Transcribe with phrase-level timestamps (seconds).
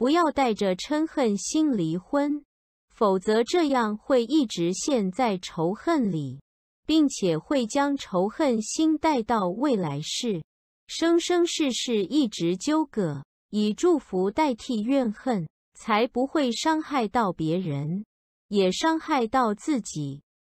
[0.00, 2.42] 不要带着嗔恨心离婚
[2.88, 6.40] 否则这样会一直陷在仇恨里
[6.86, 10.42] 并且会将仇恨心带到未来世。
[10.86, 18.06] 生生世世一直纠葛以祝福代替怨恨才不会伤害到别人
[18.48, 20.22] 也伤害到自己